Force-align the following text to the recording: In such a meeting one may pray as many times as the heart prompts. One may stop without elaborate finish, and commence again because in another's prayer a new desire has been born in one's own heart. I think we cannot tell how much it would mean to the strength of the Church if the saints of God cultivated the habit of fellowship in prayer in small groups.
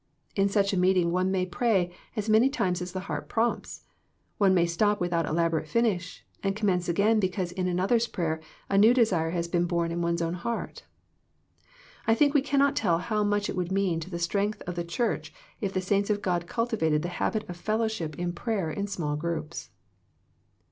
In 0.35 0.49
such 0.49 0.73
a 0.73 0.79
meeting 0.79 1.11
one 1.11 1.29
may 1.29 1.45
pray 1.45 1.91
as 2.15 2.27
many 2.27 2.49
times 2.49 2.81
as 2.81 2.91
the 2.91 3.01
heart 3.01 3.29
prompts. 3.29 3.83
One 4.39 4.51
may 4.55 4.65
stop 4.65 4.99
without 4.99 5.27
elaborate 5.27 5.67
finish, 5.67 6.25
and 6.41 6.55
commence 6.55 6.89
again 6.89 7.19
because 7.19 7.51
in 7.51 7.67
another's 7.67 8.07
prayer 8.07 8.41
a 8.67 8.79
new 8.79 8.95
desire 8.95 9.29
has 9.29 9.47
been 9.47 9.65
born 9.67 9.91
in 9.91 10.01
one's 10.01 10.23
own 10.23 10.33
heart. 10.33 10.85
I 12.07 12.15
think 12.15 12.33
we 12.33 12.41
cannot 12.41 12.75
tell 12.75 12.97
how 12.97 13.23
much 13.23 13.47
it 13.47 13.55
would 13.55 13.71
mean 13.71 13.99
to 13.99 14.09
the 14.09 14.17
strength 14.17 14.63
of 14.65 14.73
the 14.73 14.83
Church 14.83 15.31
if 15.61 15.71
the 15.71 15.81
saints 15.81 16.09
of 16.09 16.23
God 16.23 16.47
cultivated 16.47 17.03
the 17.03 17.09
habit 17.21 17.47
of 17.47 17.55
fellowship 17.55 18.15
in 18.17 18.33
prayer 18.33 18.71
in 18.71 18.87
small 18.87 19.15
groups. 19.15 19.69